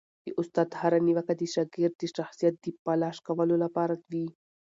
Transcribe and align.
د 0.25 0.27
استاد 0.39 0.69
هره 0.81 0.99
نیوکه 1.07 1.33
د 1.37 1.41
شاګرد 1.53 1.93
د 1.99 2.03
شخصیت 2.15 2.55
د 2.59 2.65
پالش 2.85 3.15
کولو 3.27 3.55
لپاره 3.63 3.93
وي. 4.11 4.27